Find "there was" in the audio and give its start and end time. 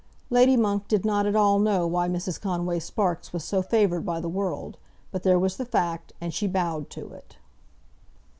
5.21-5.57